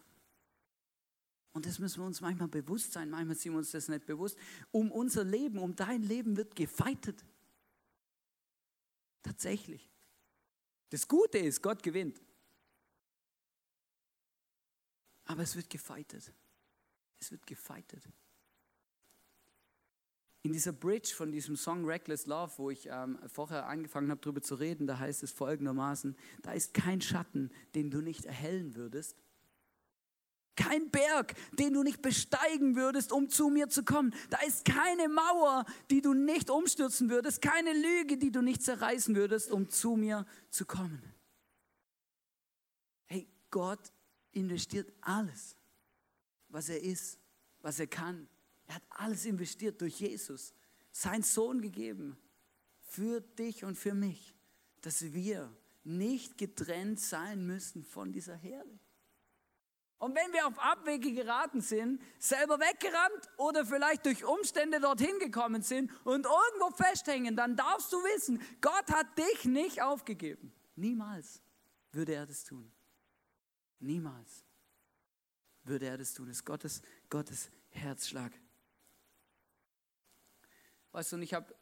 [1.52, 4.38] Und das müssen wir uns manchmal bewusst sein, manchmal sind wir uns das nicht bewusst.
[4.70, 7.24] Um unser Leben, um dein Leben wird gefeitet.
[9.30, 9.88] Tatsächlich.
[10.88, 12.20] Das Gute ist, Gott gewinnt.
[15.24, 16.32] Aber es wird gefeitet.
[17.20, 18.02] Es wird gefeitet.
[20.42, 24.42] In dieser Bridge von diesem Song Reckless Love, wo ich ähm, vorher angefangen habe, darüber
[24.42, 29.16] zu reden, da heißt es folgendermaßen, da ist kein Schatten, den du nicht erhellen würdest
[30.56, 34.14] kein Berg, den du nicht besteigen würdest, um zu mir zu kommen.
[34.28, 39.14] Da ist keine Mauer, die du nicht umstürzen würdest, keine Lüge, die du nicht zerreißen
[39.14, 41.02] würdest, um zu mir zu kommen.
[43.06, 43.92] Hey, Gott
[44.32, 45.56] investiert alles,
[46.48, 47.18] was er ist,
[47.60, 48.28] was er kann.
[48.66, 50.54] Er hat alles investiert durch Jesus,
[50.92, 52.16] seinen Sohn gegeben,
[52.82, 54.34] für dich und für mich,
[54.80, 58.78] dass wir nicht getrennt sein müssen von dieser Herde.
[60.00, 65.60] Und wenn wir auf Abwege geraten sind, selber weggerannt oder vielleicht durch Umstände dorthin gekommen
[65.60, 70.54] sind und irgendwo festhängen, dann darfst du wissen, Gott hat dich nicht aufgegeben.
[70.74, 71.42] Niemals
[71.92, 72.72] würde er das tun.
[73.78, 74.42] Niemals
[75.64, 76.28] würde er das tun.
[76.28, 78.32] Das ist Gottes, Gottes Herzschlag.
[80.92, 81.54] Weißt du, und ich habe,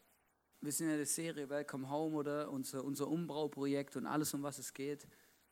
[0.61, 4.59] wir sind ja der Serie Welcome Home oder unser, unser Umbauprojekt und alles, um was
[4.59, 5.05] es geht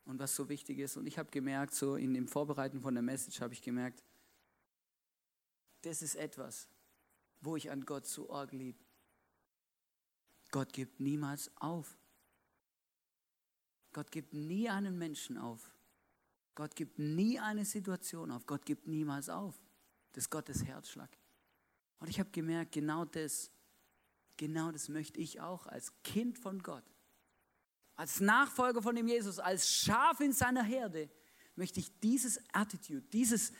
[0.08, 0.96] und was so wichtig ist.
[0.96, 4.02] Und ich habe gemerkt, so in dem Vorbereiten von der Message habe ich gemerkt,
[5.82, 6.66] das ist etwas,
[7.42, 8.82] wo ich an Gott so arg liebe.
[10.50, 11.98] Gott gibt niemals auf.
[13.92, 15.74] Gott gibt nie einen Menschen auf.
[16.54, 18.46] Gott gibt nie eine Situation auf.
[18.46, 19.60] Gott gibt niemals auf.
[20.12, 21.10] Das ist Gottes Herzschlag.
[21.98, 23.50] Und ich habe gemerkt, genau das,
[24.38, 26.84] genau das möchte ich auch als Kind von Gott
[27.98, 31.10] als Nachfolger von dem Jesus, als Schaf in seiner Herde,
[31.56, 33.52] möchte ich dieses Attitude, dieses,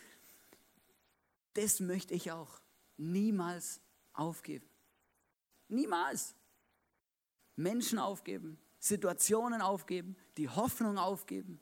[1.54, 2.60] das möchte ich auch
[2.96, 3.80] niemals
[4.12, 4.64] aufgeben.
[5.66, 6.36] Niemals.
[7.56, 11.60] Menschen aufgeben, Situationen aufgeben, die Hoffnung aufgeben.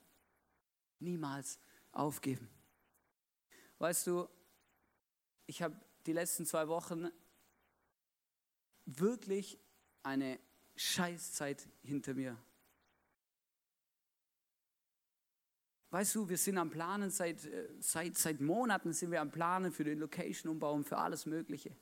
[0.99, 1.59] Niemals
[1.93, 2.51] aufgeben.
[3.79, 4.29] Weißt du,
[5.47, 7.09] ich habe die letzten zwei Wochen
[8.85, 9.59] wirklich
[10.03, 10.39] eine
[10.75, 12.37] Scheißzeit hinter mir.
[15.97, 19.73] Weißt du, wir sind am Planen, seit, äh, seit, seit Monaten sind wir am Planen
[19.73, 21.75] für den Location-Umbau und für alles Mögliche.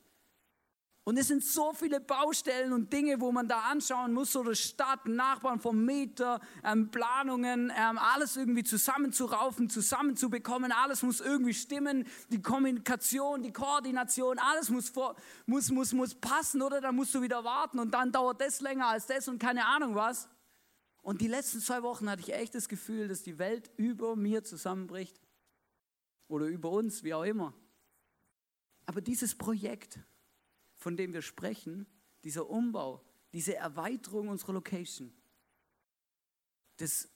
[1.03, 4.55] Und es sind so viele Baustellen und Dinge, wo man da anschauen muss, so der
[4.55, 12.07] Stadt, Nachbarn vom Mieter, ähm, Planungen, ähm, alles irgendwie zusammenzuraufen, zusammenzubekommen, alles muss irgendwie stimmen,
[12.29, 16.81] die Kommunikation, die Koordination, alles muss, vor, muss, muss, muss passen, oder?
[16.81, 19.97] Dann musst du wieder warten und dann dauert das länger als das und keine Ahnung
[19.97, 20.29] was.
[21.05, 24.43] Und die letzten zwei Wochen hatte ich echt das Gefühl, dass die Welt über mir
[24.43, 25.21] zusammenbricht.
[26.29, 27.53] Oder über uns, wie auch immer.
[28.87, 30.01] Aber dieses Projekt,
[30.77, 31.87] von dem wir sprechen,
[32.25, 35.15] dieser Umbau, diese Erweiterung unserer Location,
[36.79, 37.07] das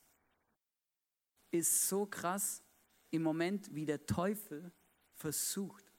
[1.50, 2.62] ist so krass
[3.08, 4.70] im Moment, wie der Teufel
[5.14, 5.90] versucht,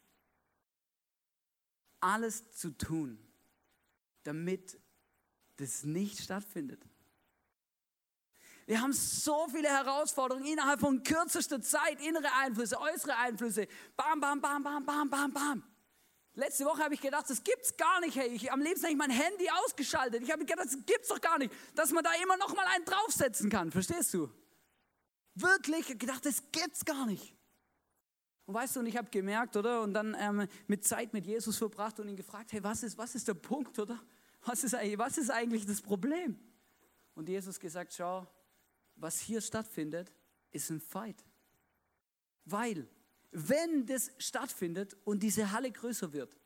[2.02, 3.18] alles zu tun,
[4.22, 4.80] damit
[5.58, 6.89] das nicht stattfindet.
[8.70, 13.68] Wir haben so viele Herausforderungen innerhalb von kürzester Zeit, innere Einflüsse, äußere Einflüsse.
[13.98, 15.64] Bam, bam, bam, bam, bam, bam, bam.
[16.36, 18.16] Letzte Woche habe ich gedacht, das gibt's gar nicht.
[18.16, 20.22] Hey, ich am liebsten ich mein Handy ausgeschaltet.
[20.22, 22.86] Ich habe gedacht, das gibt's doch gar nicht, dass man da immer noch mal einen
[22.86, 23.72] draufsetzen kann.
[23.72, 24.30] Verstehst du?
[25.34, 27.36] Wirklich gedacht, das gibt's gar nicht.
[28.46, 29.82] Und weißt du, und ich habe gemerkt, oder?
[29.82, 33.16] Und dann ähm, mit Zeit mit Jesus verbracht und ihn gefragt, hey, was ist, was
[33.16, 34.00] ist der Punkt, oder?
[34.44, 36.38] Was ist, was ist eigentlich das Problem?
[37.16, 38.28] Und Jesus gesagt, schau,
[39.02, 40.14] was hier stattfindet,
[40.52, 41.24] ist ein Fight.
[42.46, 42.88] Weil,
[43.32, 46.40] wenn das stattfindet und diese Halle größer wird,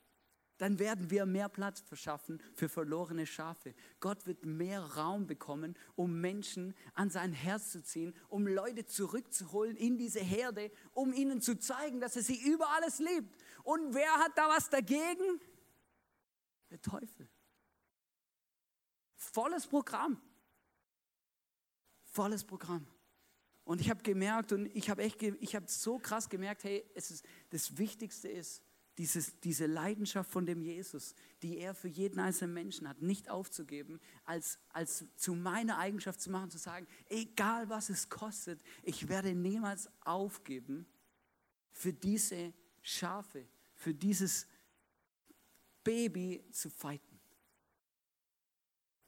[0.57, 3.73] dann werden wir mehr Platz verschaffen für verlorene Schafe.
[3.99, 9.75] Gott wird mehr Raum bekommen, um Menschen an sein Herz zu ziehen, um Leute zurückzuholen
[9.75, 13.35] in diese Herde, um ihnen zu zeigen, dass er sie über alles liebt.
[13.63, 15.41] Und wer hat da was dagegen?
[16.69, 17.27] Der Teufel.
[19.15, 20.21] Volles Programm
[22.13, 22.87] volles Programm.
[23.65, 27.11] Und ich habe gemerkt und ich habe echt, ich habe so krass gemerkt, hey, es
[27.11, 28.61] ist, das Wichtigste ist,
[28.97, 33.99] dieses, diese Leidenschaft von dem Jesus, die er für jeden einzelnen Menschen hat, nicht aufzugeben,
[34.23, 39.33] als, als zu meiner Eigenschaft zu machen, zu sagen, egal was es kostet, ich werde
[39.33, 40.85] niemals aufgeben
[41.71, 44.45] für diese Schafe, für dieses
[45.83, 47.12] Baby zu fighten.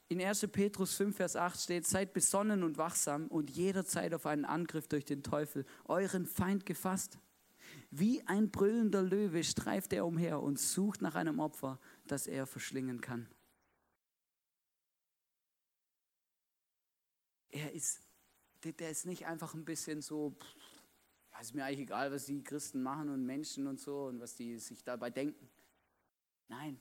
[0.07, 0.47] In 1.
[0.51, 5.03] Petrus 5, Vers 8 steht, seid besonnen und wachsam und jederzeit auf einen Angriff durch
[5.03, 7.17] den Teufel, euren Feind gefasst.
[7.89, 13.01] Wie ein brüllender Löwe streift er umher und sucht nach einem Opfer, das er verschlingen
[13.01, 13.27] kann.
[17.49, 18.01] Er ist,
[18.63, 20.37] der ist nicht einfach ein bisschen so,
[21.31, 24.35] ja, ist mir eigentlich egal, was die Christen machen und Menschen und so und was
[24.35, 25.49] die sich dabei denken.
[26.47, 26.79] Nein,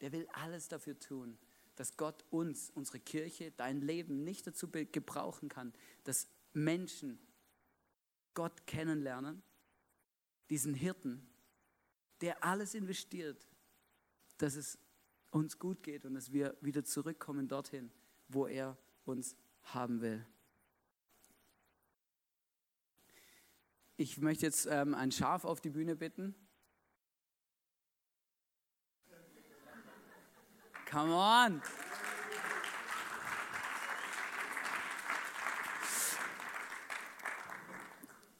[0.00, 1.38] der will alles dafür tun,
[1.76, 5.72] dass Gott uns, unsere Kirche, dein Leben nicht dazu gebrauchen kann,
[6.04, 7.18] dass Menschen
[8.34, 9.42] Gott kennenlernen,
[10.50, 11.26] diesen Hirten,
[12.20, 13.46] der alles investiert,
[14.38, 14.78] dass es
[15.30, 17.90] uns gut geht und dass wir wieder zurückkommen dorthin,
[18.28, 20.26] wo er uns haben will.
[23.96, 26.34] Ich möchte jetzt ähm, ein Schaf auf die Bühne bitten.
[30.90, 31.62] Come on.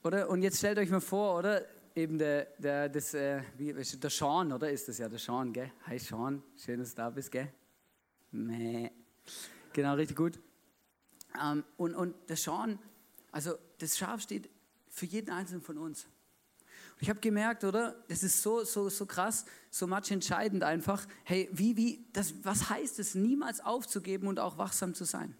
[0.02, 0.28] Oder?
[0.28, 1.64] Und jetzt stellt euch mal vor, oder?
[1.94, 4.68] Eben der, der, das, äh, wie, der Sean, oder?
[4.68, 5.70] Ist das ja der Sean, gell?
[5.86, 7.52] Hi Sean, schön, dass du da bist, gell?
[8.32, 8.90] Mäh.
[9.72, 10.40] Genau, richtig gut.
[11.40, 12.80] Ähm, und, und der Sean,
[13.30, 14.50] also das Schaf steht
[14.88, 16.04] für jeden Einzelnen von uns.
[16.94, 18.02] Und ich habe gemerkt, oder?
[18.08, 21.06] Das ist so, so, so krass, so much entscheidend einfach.
[21.24, 25.36] Hey, wie, wie, das, was heißt es, niemals aufzugeben und auch wachsam zu sein?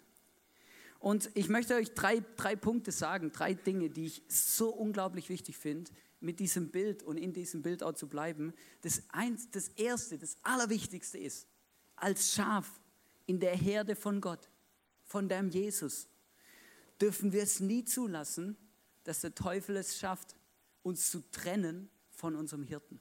[1.01, 5.57] Und ich möchte euch drei, drei Punkte sagen, drei Dinge, die ich so unglaublich wichtig
[5.57, 5.91] finde,
[6.21, 8.53] mit diesem Bild und in diesem Bild auch zu bleiben.
[8.83, 11.47] Das, eins, das Erste, das Allerwichtigste ist,
[11.97, 12.81] als Schaf
[13.27, 14.51] in der Herde von Gott,
[15.05, 16.07] von dem Jesus,
[17.01, 18.57] dürfen wir es nie zulassen,
[19.05, 20.37] dass der Teufel es schafft,
[20.83, 23.01] uns zu trennen von unserem Hirten.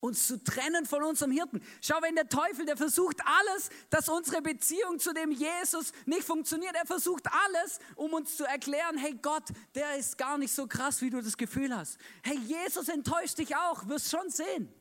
[0.00, 1.62] Uns zu trennen von unserem Hirten.
[1.82, 6.74] Schau, wenn der Teufel, der versucht alles, dass unsere Beziehung zu dem Jesus nicht funktioniert.
[6.74, 11.02] Er versucht alles, um uns zu erklären, hey Gott, der ist gar nicht so krass,
[11.02, 11.98] wie du das Gefühl hast.
[12.22, 14.72] Hey, Jesus enttäuscht dich auch, wirst schon sehen.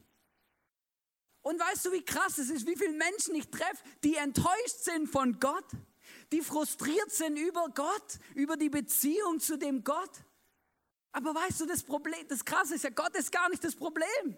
[1.41, 5.07] Und weißt du, wie krass es ist, wie viele Menschen ich treffe, die enttäuscht sind
[5.07, 5.65] von Gott,
[6.31, 10.11] die frustriert sind über Gott, über die Beziehung zu dem Gott.
[11.11, 14.37] Aber weißt du, das Problem, das Krasse ist ja, Gott ist gar nicht das Problem.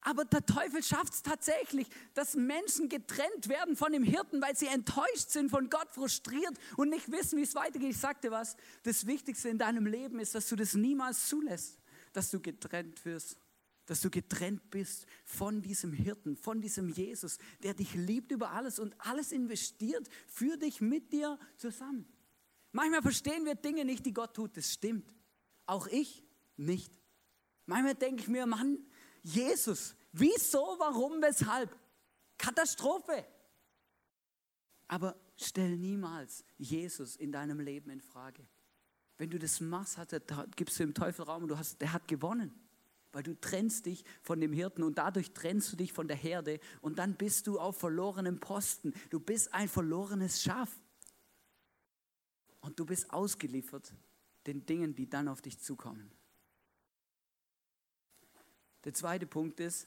[0.00, 4.68] Aber der Teufel schafft es tatsächlich, dass Menschen getrennt werden von dem Hirten, weil sie
[4.68, 7.90] enttäuscht sind, von Gott frustriert und nicht wissen, wie es weitergeht.
[7.90, 11.78] Ich sagte was, das Wichtigste in deinem Leben ist, dass du das niemals zulässt,
[12.12, 13.38] dass du getrennt wirst,
[13.86, 18.78] dass du getrennt bist von diesem Hirten, von diesem Jesus, der dich liebt über alles
[18.78, 22.06] und alles investiert für dich mit dir zusammen.
[22.70, 25.12] Manchmal verstehen wir Dinge nicht, die Gott tut, das stimmt.
[25.66, 26.22] Auch ich
[26.56, 26.92] nicht.
[27.66, 28.78] Manchmal denke ich mir, Mann,
[29.22, 29.94] Jesus.
[30.12, 31.76] Wieso, warum, weshalb?
[32.38, 33.24] Katastrophe.
[34.86, 38.46] Aber stell niemals Jesus in deinem Leben in Frage.
[39.18, 40.20] Wenn du das machst, hat er,
[40.56, 42.52] gibst du dem Teufel Raum und du hast, der hat gewonnen.
[43.12, 46.60] Weil du trennst dich von dem Hirten und dadurch trennst du dich von der Herde
[46.80, 48.94] und dann bist du auf verlorenem Posten.
[49.10, 50.70] Du bist ein verlorenes Schaf.
[52.60, 53.94] Und du bist ausgeliefert
[54.46, 56.10] den Dingen, die dann auf dich zukommen.
[58.88, 59.86] Der zweite Punkt ist,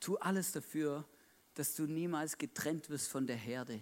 [0.00, 1.06] tu alles dafür,
[1.52, 3.78] dass du niemals getrennt wirst von der Herde.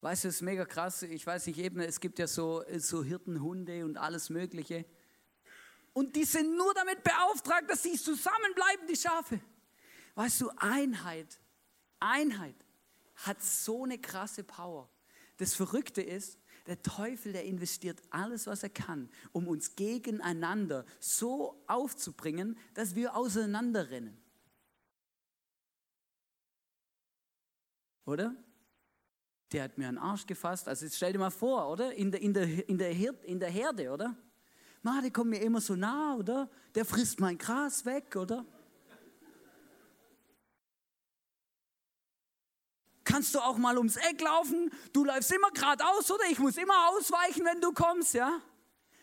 [0.00, 1.02] Weißt du, es ist mega krass.
[1.02, 4.86] Ich weiß nicht, eben, es gibt ja so, so Hirtenhunde und alles Mögliche.
[5.92, 9.38] Und die sind nur damit beauftragt, dass sie zusammenbleiben, die Schafe.
[10.14, 11.38] Weißt du, Einheit,
[12.00, 12.56] Einheit
[13.16, 14.88] hat so eine krasse Power.
[15.36, 21.62] Das Verrückte ist, der Teufel, der investiert alles, was er kann, um uns gegeneinander so
[21.66, 24.16] aufzubringen, dass wir auseinanderrennen.
[28.04, 28.34] Oder?
[29.52, 30.68] Der hat mir einen Arsch gefasst.
[30.68, 31.92] Also jetzt stell dir mal vor, oder?
[31.94, 34.16] In der, in der, in der, Herd, in der Herde, oder?
[34.82, 36.50] Ma, der kommt mir immer so nah, oder?
[36.74, 38.44] Der frisst mein Gras weg, oder?
[43.16, 44.70] Kannst du auch mal ums Eck laufen.
[44.92, 46.24] Du läufst immer geradeaus, oder?
[46.30, 48.42] Ich muss immer ausweichen, wenn du kommst, ja?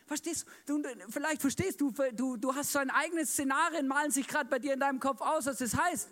[0.06, 0.80] Verstehst du?
[1.08, 4.74] Vielleicht verstehst du, du, du hast so ein eigenes Szenarien, malen sich gerade bei dir
[4.74, 6.10] in deinem Kopf aus, was das heißt.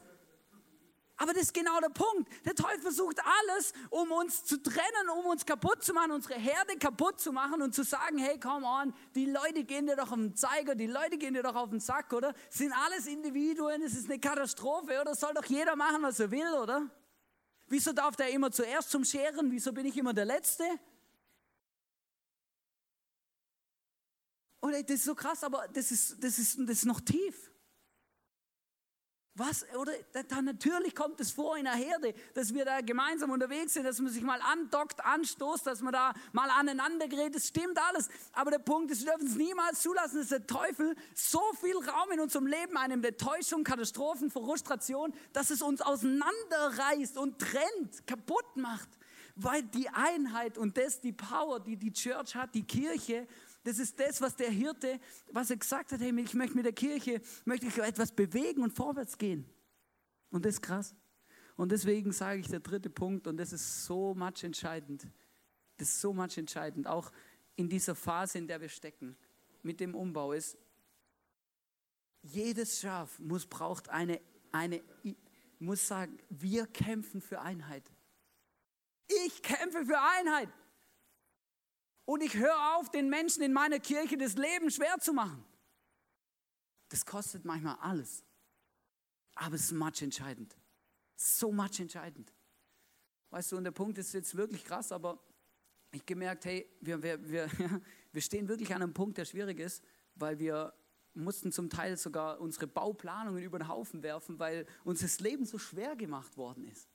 [1.16, 2.28] Aber das ist genau der Punkt.
[2.44, 6.76] Der Teufel versucht alles, um uns zu trennen, um uns kaputt zu machen, unsere Herde
[6.80, 10.18] kaputt zu machen und zu sagen, hey, come on, die Leute gehen dir doch auf
[10.18, 12.34] den Zeiger, die Leute gehen dir doch auf den Sack, oder?
[12.50, 15.14] sind alles Individuen, es ist eine Katastrophe, oder?
[15.14, 16.90] Soll doch jeder machen, was er will, oder?
[17.72, 19.50] Wieso darf der immer zuerst zum Scheren?
[19.50, 20.64] Wieso bin ich immer der Letzte?
[24.60, 27.50] Oder das ist so krass, aber das ist, das ist, das ist noch tief.
[29.34, 29.92] Was, oder
[30.28, 33.98] da, natürlich kommt es vor in der Herde, dass wir da gemeinsam unterwegs sind, dass
[33.98, 38.10] man sich mal andockt, anstoßt, dass man da mal aneinander gerät, das stimmt alles.
[38.34, 42.12] Aber der Punkt ist, wir dürfen es niemals zulassen, dass der Teufel so viel Raum
[42.12, 48.56] in unserem Leben einnimmt, der Täuschung, Katastrophen, Frustration, dass es uns auseinanderreißt und trennt, kaputt
[48.56, 48.88] macht.
[49.34, 53.26] Weil die Einheit und das, die Power, die die Church hat, die Kirche,
[53.64, 54.98] das ist das, was der Hirte,
[55.30, 58.72] was er gesagt hat, hey, ich möchte mit der Kirche, möchte ich etwas bewegen und
[58.72, 59.48] vorwärts gehen.
[60.30, 60.94] Und das ist krass.
[61.56, 65.06] Und deswegen sage ich der dritte Punkt, und das ist so much entscheidend.
[65.76, 67.12] Das ist so much entscheidend, auch
[67.56, 69.16] in dieser Phase, in der wir stecken,
[69.62, 70.56] mit dem Umbau ist,
[72.22, 74.20] jedes Schaf muss, braucht eine,
[74.52, 74.82] eine,
[75.58, 77.90] muss sagen, wir kämpfen für Einheit.
[79.26, 80.48] Ich kämpfe für Einheit.
[82.12, 85.42] Und ich höre auf, den Menschen in meiner Kirche das Leben schwer zu machen.
[86.90, 88.22] Das kostet manchmal alles.
[89.34, 90.54] Aber es ist much entscheidend.
[91.16, 92.30] So much entscheidend.
[93.30, 95.24] Weißt du, und der Punkt ist jetzt wirklich krass, aber
[95.90, 97.48] ich gemerkt, hey, wir, wir, wir,
[98.12, 99.82] wir stehen wirklich an einem Punkt, der schwierig ist,
[100.14, 100.74] weil wir
[101.14, 105.56] mussten zum Teil sogar unsere Bauplanungen über den Haufen werfen, weil uns das Leben so
[105.56, 106.90] schwer gemacht worden ist.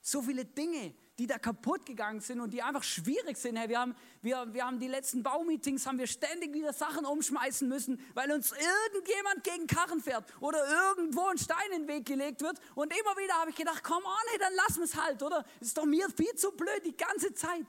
[0.00, 3.56] So viele Dinge, die da kaputt gegangen sind und die einfach schwierig sind.
[3.56, 7.68] Hey, wir, haben, wir, wir haben die letzten Baumeetings, haben wir ständig wieder Sachen umschmeißen
[7.68, 12.42] müssen, weil uns irgendjemand gegen Karren fährt oder irgendwo ein Stein in den Weg gelegt
[12.42, 12.58] wird.
[12.74, 15.44] Und immer wieder habe ich gedacht, komm on, hey, dann wir es halt, oder?
[15.60, 17.66] Ist doch mir viel zu blöd die ganze Zeit.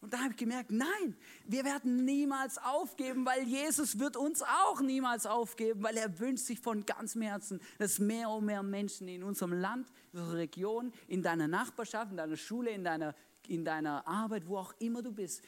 [0.00, 4.80] Und da habe ich gemerkt, nein, wir werden niemals aufgeben, weil Jesus wird uns auch
[4.80, 9.22] niemals aufgeben, weil er wünscht sich von ganzem Herzen, dass mehr und mehr Menschen in
[9.22, 13.14] unserem Land, in unserer Region, in deiner Nachbarschaft, in deiner Schule, in deiner,
[13.46, 15.42] in deiner Arbeit, wo auch immer du bist,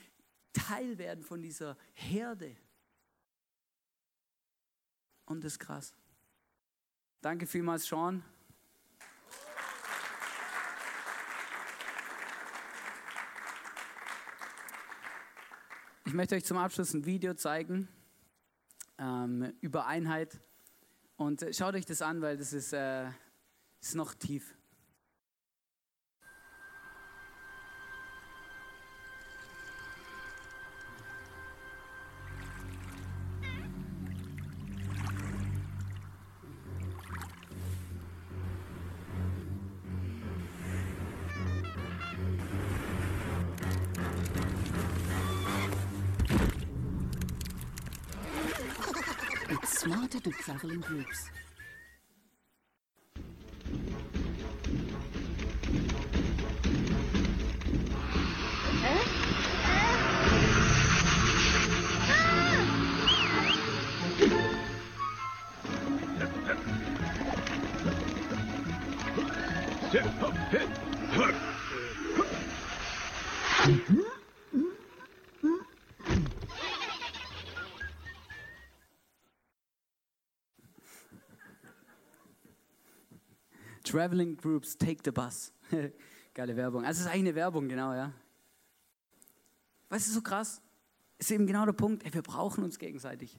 [0.53, 2.55] Teil werden von dieser Herde.
[5.25, 5.95] Und das ist krass.
[7.23, 8.23] Danke vielmals, Sean.
[16.13, 17.89] Ich möchte euch zum Abschluss ein Video zeigen
[18.99, 20.43] ähm, über Einheit.
[21.17, 23.07] Und äh, schaut euch das an, weil das ist, äh,
[23.81, 24.55] ist noch tief.
[50.73, 51.31] In groups.
[83.93, 85.53] Traveling Groups, take the bus.
[86.35, 86.83] Geile Werbung.
[86.83, 88.11] Also es ist eigentlich eine Werbung, genau, ja.
[89.91, 90.63] Weißt du, so krass?
[91.19, 93.39] Ist eben genau der Punkt, ey, wir brauchen uns gegenseitig.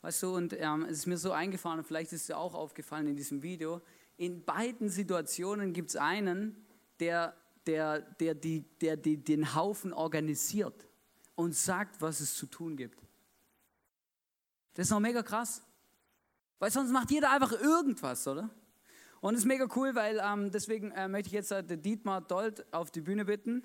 [0.00, 2.54] Weißt du, und ähm, es ist mir so eingefahren, und vielleicht ist es dir auch
[2.54, 3.80] aufgefallen in diesem Video,
[4.16, 6.66] in beiden Situationen gibt es einen,
[6.98, 10.88] der, der, der, die, der die, den Haufen organisiert
[11.36, 13.00] und sagt, was es zu tun gibt.
[14.74, 15.62] Das ist noch mega krass.
[16.58, 18.50] Weil sonst macht jeder einfach irgendwas, oder?
[19.26, 22.64] Und es ist mega cool, weil ähm, deswegen äh, möchte ich jetzt äh, Dietmar Dold
[22.72, 23.64] auf die Bühne bitten.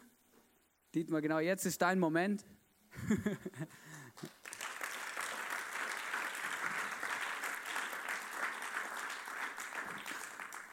[0.96, 2.44] Dietmar, genau, jetzt ist dein Moment.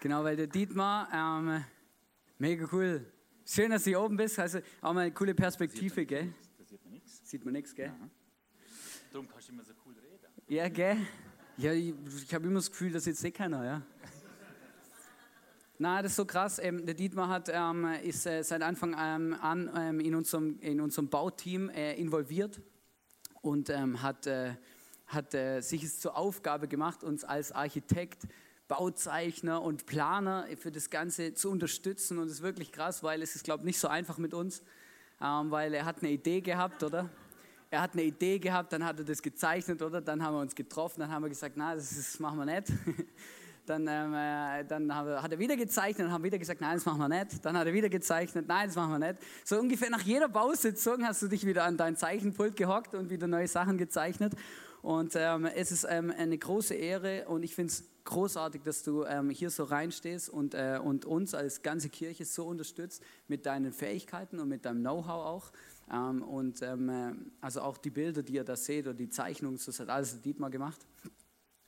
[0.00, 1.62] genau, weil der Dietmar, ähm,
[2.38, 3.04] mega cool.
[3.44, 4.38] Schön, dass du hier oben bist.
[4.38, 6.32] Also auch mal eine coole Perspektive, gell?
[6.56, 7.20] Da sieht man nichts.
[7.24, 7.88] Sieht man nichts, gell?
[7.88, 8.08] Ja.
[9.12, 10.32] Darum kannst du immer so cool reden.
[10.46, 10.96] Ja, gell?
[11.58, 11.92] Ja, ich,
[12.24, 13.82] ich habe immer das Gefühl, dass jetzt eh keiner, ja.
[15.80, 16.58] Na, das ist so krass.
[16.58, 20.80] Ähm, der Dietmar hat, ähm, ist äh, seit Anfang ähm, an ähm, in, unserem, in
[20.80, 22.60] unserem Bauteam äh, involviert
[23.42, 24.56] und ähm, hat, äh,
[25.06, 28.26] hat äh, sich es zur Aufgabe gemacht, uns als Architekt,
[28.66, 32.18] Bauzeichner und Planer für das Ganze zu unterstützen.
[32.18, 34.64] Und es ist wirklich krass, weil es ist, glaube ich, nicht so einfach mit uns,
[35.22, 37.08] ähm, weil er hat eine Idee gehabt, oder?
[37.70, 40.00] Er hat eine Idee gehabt, dann hat er das gezeichnet, oder?
[40.00, 42.66] Dann haben wir uns getroffen, dann haben wir gesagt, na, das, das machen wir nicht.
[43.68, 46.98] Dann, ähm, äh, dann hat er wieder gezeichnet und haben wieder gesagt, nein, das machen
[46.98, 47.44] wir nicht.
[47.44, 49.20] Dann hat er wieder gezeichnet, nein, das machen wir nicht.
[49.44, 53.26] So ungefähr nach jeder Bausitzung hast du dich wieder an dein Zeichenpult gehockt und wieder
[53.26, 54.34] neue Sachen gezeichnet.
[54.80, 59.04] Und ähm, es ist ähm, eine große Ehre und ich finde es großartig, dass du
[59.04, 63.72] ähm, hier so reinstehst und, äh, und uns als ganze Kirche so unterstützt mit deinen
[63.72, 65.52] Fähigkeiten und mit deinem Know-how auch.
[65.92, 69.60] Ähm, und ähm, äh, also auch die Bilder, die ihr da seht oder die Zeichnungen,
[69.62, 70.86] das hat alles Dietmar gemacht.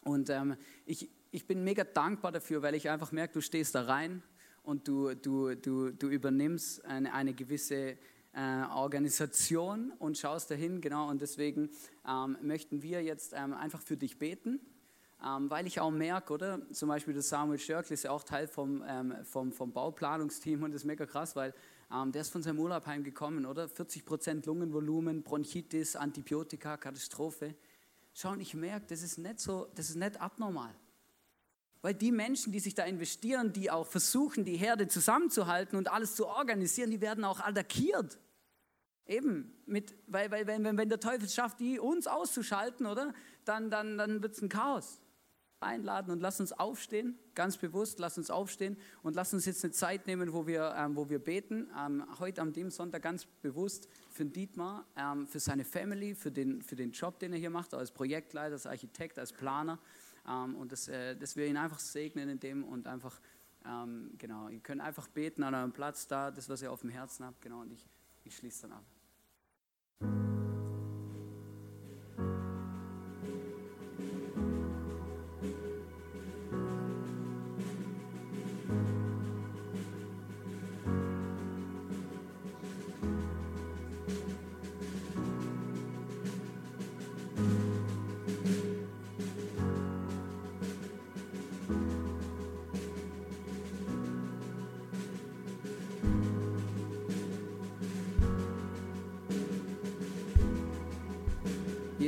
[0.02, 3.82] Und ähm, ich, ich bin mega dankbar dafür, weil ich einfach merke, du stehst da
[3.82, 4.22] rein
[4.62, 7.96] und du, du, du, du übernimmst eine, eine gewisse
[8.32, 11.08] äh, Organisation und schaust dahin, genau.
[11.08, 11.70] Und deswegen
[12.08, 14.60] ähm, möchten wir jetzt ähm, einfach für dich beten,
[15.24, 16.60] ähm, weil ich auch merke, oder?
[16.72, 20.72] Zum Beispiel der Samuel Schörkl ist ja auch Teil vom, ähm, vom, vom Bauplanungsteam und
[20.72, 21.54] das ist mega krass, weil
[21.92, 23.68] ähm, der ist von seinem Urlaub heimgekommen, oder?
[23.68, 27.54] 40 Prozent Lungenvolumen, Bronchitis, Antibiotika, Katastrophe.
[28.14, 30.74] Schau, und ich merke, das ist nicht so, das ist nicht abnormal.
[31.82, 36.14] Weil die Menschen, die sich da investieren, die auch versuchen, die Herde zusammenzuhalten und alles
[36.14, 38.18] zu organisieren, die werden auch attackiert.
[39.06, 43.14] eben, mit, weil, weil wenn, wenn der Teufel schafft, die uns auszuschalten, oder?
[43.44, 45.00] Dann, dann, dann wird es ein Chaos.
[45.62, 49.72] Einladen und lass uns aufstehen, ganz bewusst, lass uns aufstehen und lass uns jetzt eine
[49.72, 51.70] Zeit nehmen, wo wir, ähm, wo wir beten.
[51.78, 56.62] Ähm, heute am dem Sonntag ganz bewusst für Dietmar, ähm, für seine Family, für den,
[56.62, 59.78] für den Job, den er hier macht, als Projektleiter, als Architekt, als Planer.
[60.28, 63.20] Ähm, und dass, äh, dass wir ihn einfach segnen in dem und einfach,
[63.64, 66.90] ähm, genau, ihr könnt einfach beten an eurem Platz da, das, was ihr auf dem
[66.90, 67.86] Herzen habt, genau, und ich,
[68.24, 70.39] ich schließe dann ab.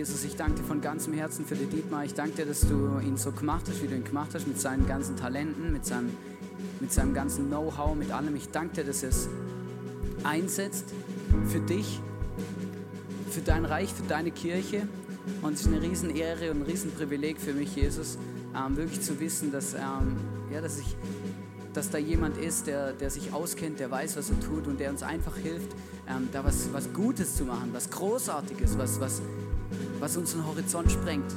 [0.02, 2.04] Jesus, ich danke dir von ganzem Herzen für den Dietmar.
[2.04, 4.60] Ich danke dir, dass du ihn so gemacht hast, wie du ihn gemacht hast, mit
[4.60, 6.10] seinen ganzen Talenten, mit seinem,
[6.80, 8.34] mit seinem ganzen Know-how, mit allem.
[8.34, 9.28] Ich danke dir, dass er es
[10.24, 10.86] einsetzt
[11.46, 12.00] für dich,
[13.30, 14.88] für dein Reich, für deine Kirche.
[15.40, 18.18] Und es ist eine Riesenehre und ein Riesenprivileg für mich, Jesus,
[18.56, 20.16] ähm, wirklich zu wissen, dass, ähm,
[20.52, 20.96] ja, dass, ich,
[21.74, 24.90] dass da jemand ist, der, der sich auskennt, der weiß, was er tut und der
[24.90, 25.70] uns einfach hilft,
[26.08, 29.22] ähm, da was, was Gutes zu machen, was Großartiges, was, was,
[30.02, 31.32] was unseren Horizont sprengt.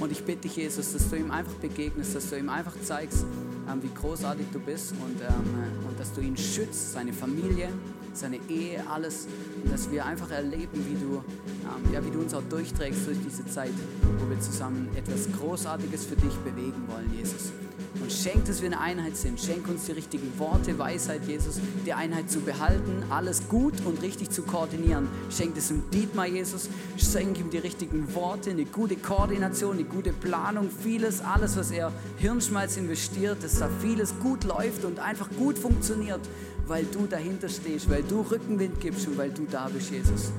[0.00, 3.24] Und ich bitte dich, Jesus, dass du ihm einfach begegnest, dass du ihm einfach zeigst,
[3.70, 7.68] ähm, wie großartig du bist und, ähm, und dass du ihn schützt, seine Familie,
[8.12, 9.28] seine Ehe, alles.
[9.62, 11.22] Und dass wir einfach erleben, wie du,
[11.62, 13.74] ähm, ja, wie du uns auch durchträgst durch diese Zeit,
[14.18, 17.52] wo wir zusammen etwas Großartiges für dich bewegen wollen, Jesus.
[18.00, 19.38] Und schenk, dass wir eine Einheit sind.
[19.38, 24.30] Schenk uns die richtigen Worte, Weisheit, Jesus, die Einheit zu behalten, alles gut und richtig
[24.30, 25.08] zu koordinieren.
[25.30, 26.68] Schenk es ihm Dietmar, Jesus.
[26.96, 31.92] Schenk ihm die richtigen Worte, eine gute Koordination, eine gute Planung, vieles, alles, was er
[32.16, 36.20] Hirnschmalz investiert, dass da vieles gut läuft und einfach gut funktioniert,
[36.66, 40.32] weil du dahinter stehst, weil du Rückenwind gibst und weil du da bist, Jesus.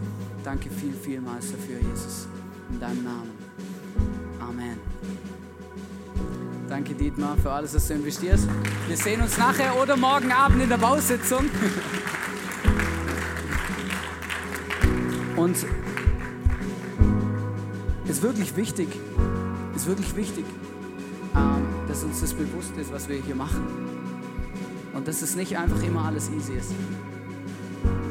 [0.43, 2.27] Danke viel, vielmals dafür, Jesus.
[2.71, 3.32] In deinem Namen.
[6.73, 8.47] Danke, Dietmar, für alles, was du investierst.
[8.87, 11.47] Wir sehen uns nachher oder morgen Abend in der Bausitzung.
[15.35, 15.55] Und
[18.07, 18.87] ist wirklich wichtig,
[19.75, 20.45] ist wirklich wichtig,
[21.35, 23.67] ähm, dass uns das bewusst ist, was wir hier machen.
[24.95, 26.71] Und dass es nicht einfach immer alles easy ist.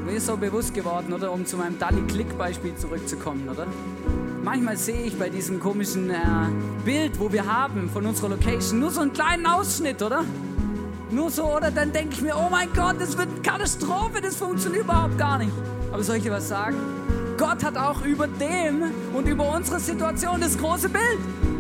[0.07, 3.67] Mir ist so bewusst geworden, oder um zu meinem Dali-Click-Beispiel zurückzukommen, oder?
[4.45, 6.17] Manchmal sehe ich bei diesem komischen äh,
[6.85, 10.25] Bild, wo wir haben von unserer Location, nur so einen kleinen Ausschnitt, oder?
[11.13, 14.35] Nur so, oder dann denke ich mir, oh mein Gott, das wird eine Katastrophe, das
[14.35, 15.53] funktioniert überhaupt gar nicht.
[15.93, 16.77] Aber soll ich dir was sagen?
[17.39, 18.83] Gott hat auch über dem
[19.15, 21.52] und über unsere Situation das große Bild.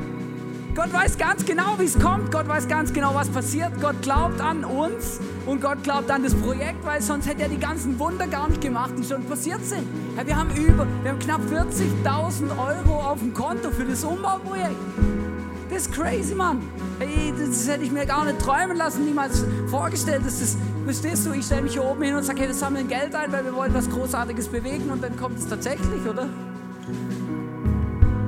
[0.74, 2.32] Gott weiß ganz genau, wie es kommt.
[2.32, 3.72] Gott weiß ganz genau, was passiert.
[3.82, 7.58] Gott glaubt an uns und Gott glaubt an das Projekt, weil sonst hätte er die
[7.58, 9.86] ganzen Wunder gar nicht gemacht, die schon passiert sind.
[10.24, 14.76] Wir haben über, wir haben knapp 40.000 Euro auf dem Konto für das Umbauprojekt.
[15.68, 16.62] Das ist crazy, Mann.
[16.98, 20.22] Hey, das hätte ich mir gar nicht träumen lassen, niemals vorgestellt.
[20.24, 20.56] Das ist,
[20.86, 23.30] verstehst du, ich stelle mich hier oben hin und sage, hey, wir sammeln Geld ein,
[23.30, 26.28] weil wir wollen was Großartiges bewegen und dann kommt es tatsächlich, oder?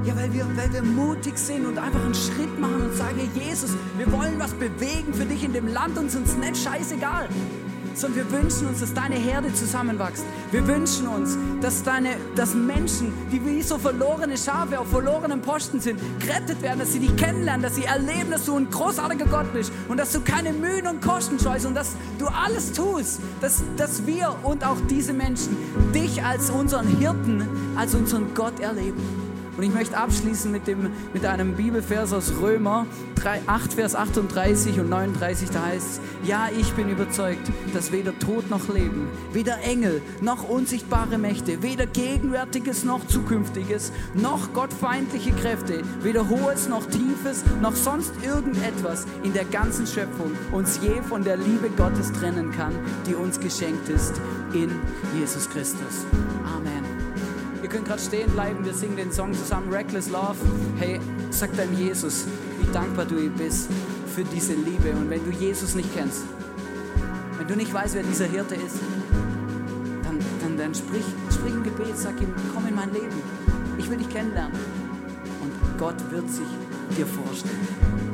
[0.05, 3.71] Ja, weil wir, weil wir mutig sind und einfach einen Schritt machen und sagen, Jesus,
[3.97, 7.27] wir wollen was bewegen für dich in dem Land und uns nicht scheißegal.
[7.95, 10.25] Sondern wir wünschen uns, dass deine Herde zusammenwächst.
[10.51, 15.81] Wir wünschen uns, dass, deine, dass Menschen, die wie so verlorene Schafe auf verlorenen Posten
[15.81, 19.51] sind, gerettet werden, dass sie dich kennenlernen, dass sie erleben, dass du ein großartiger Gott
[19.55, 23.63] bist und dass du keine Mühen und Kosten scheust und dass du alles tust, dass,
[23.79, 25.57] dass wir und auch diese Menschen
[25.95, 29.24] dich als unseren Hirten, als unseren Gott erleben.
[29.57, 32.87] Und ich möchte abschließen mit, dem, mit einem Bibelvers aus Römer
[33.17, 35.51] 3, 8, Vers 38 und 39.
[35.51, 40.49] Da heißt es, ja, ich bin überzeugt, dass weder Tod noch Leben, weder Engel noch
[40.49, 48.13] unsichtbare Mächte, weder Gegenwärtiges noch Zukünftiges, noch gottfeindliche Kräfte, weder Hohes noch Tiefes, noch sonst
[48.25, 52.73] irgendetwas in der ganzen Schöpfung uns je von der Liebe Gottes trennen kann,
[53.07, 54.21] die uns geschenkt ist
[54.53, 54.71] in
[55.19, 56.07] Jesus Christus.
[56.45, 56.94] Amen.
[57.65, 60.37] Ihr könnt gerade stehen bleiben, wir singen den Song zusammen, Reckless Love.
[60.77, 61.01] Hey,
[61.31, 62.27] sag deinem Jesus,
[62.61, 63.71] wie dankbar du ihm bist
[64.15, 64.91] für diese Liebe.
[64.91, 66.25] Und wenn du Jesus nicht kennst,
[67.39, 68.77] wenn du nicht weißt, wer dieser Hirte ist,
[70.03, 73.23] dann, dann, dann sprich, sprich ein Gebet, sag ihm, komm in mein Leben.
[73.79, 74.59] Ich will dich kennenlernen.
[75.41, 76.47] Und Gott wird sich
[76.99, 78.14] dir vorstellen.